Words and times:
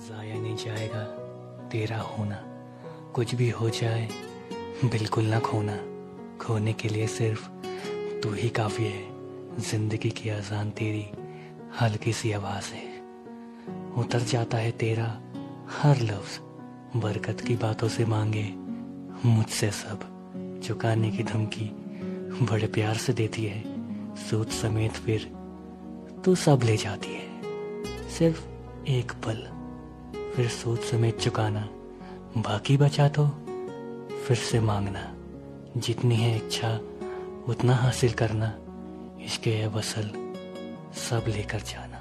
जाया 0.00 0.40
नहीं 0.40 0.56
जाएगा, 0.56 1.02
तेरा 1.68 1.98
होना। 1.98 2.36
कुछ 3.14 3.34
भी 3.34 3.50
हो 3.50 3.70
जाए, 3.70 4.08
बिल्कुल 4.84 5.24
ना 5.24 5.40
खोना। 5.40 5.76
खोने 6.38 6.72
के 6.72 6.88
लिए 6.88 7.06
सिर्फ़ 7.06 7.48
तू 8.20 8.32
ही 8.32 8.48
काफ़ी 8.48 8.84
है। 8.84 9.02
ज़िंदगी 9.60 10.10
की 10.10 10.28
आजान 10.28 10.70
तेरी 10.70 11.06
हल्की 11.80 12.12
सी 12.12 12.32
आवाज़ 12.32 12.72
है। 12.72 13.00
उतर 13.98 14.18
जाता 14.18 14.58
है 14.58 14.70
तेरा 14.70 15.20
हर 15.70 16.00
लफ्ज। 16.00 16.40
बरकत 16.96 17.40
की 17.40 17.56
बातों 17.56 17.88
से 17.88 18.04
मांगे 18.04 18.54
मुझसे 19.28 19.70
सब। 19.70 20.00
चुकाने 20.64 21.10
की 21.10 21.22
धमकी 21.22 21.70
बड़े 22.44 22.66
प्यार 22.66 22.94
से 22.94 23.12
देती 23.12 23.44
है। 23.44 23.62
सूद 24.16 24.48
समेत 24.48 24.92
फिर 24.92 25.32
तू 26.24 26.34
सब 26.34 26.60
ले 26.64 26.76
जाती 26.76 27.14
है। 27.14 27.42
सिर्फ़ 28.08 28.46
एक 28.88 29.12
पल। 29.12 29.59
फिर 30.36 30.48
सोच 30.48 30.80
समेत 30.80 31.18
चुकाना। 31.18 31.68
बाकी 32.36 32.76
बचा 32.76 33.08
तो 33.08 33.26
फिर 34.26 34.36
से 34.36 34.60
मांगना। 34.60 35.14
जितनी 35.76 36.14
है 36.14 36.36
इच्छा, 36.36 36.80
उतना 37.48 37.74
हासिल 37.74 38.12
करना। 38.12 38.58
इसके 39.24 39.50
है 39.50 39.68
वसल 39.68 40.34
सब 40.94 41.24
लेकर 41.28 41.60
जाना। 41.60 41.99